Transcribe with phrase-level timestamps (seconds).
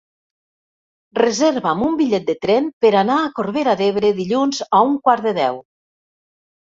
[1.17, 5.35] Reserva'm un bitllet de tren per anar a Corbera d'Ebre dilluns a un quart de
[5.43, 5.61] deu.